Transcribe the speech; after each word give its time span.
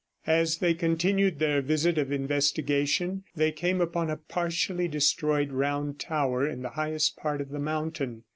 As 0.25 0.57
they 0.57 0.73
continued 0.73 1.37
their 1.37 1.61
visit 1.61 1.99
of 1.99 2.11
investigation, 2.11 3.23
they 3.35 3.51
came 3.51 3.79
upon 3.79 4.09
a 4.09 4.17
partially 4.17 4.87
destroyed 4.87 5.51
round 5.51 5.99
tower 5.99 6.49
in 6.49 6.63
the 6.63 6.69
highest 6.69 7.17
part 7.17 7.39
of 7.39 7.49
the 7.49 7.59
mountain. 7.59 8.23